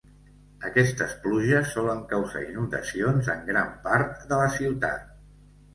[0.69, 5.11] Aquestes pluges solen causar inundacions en gran part de la ciutat.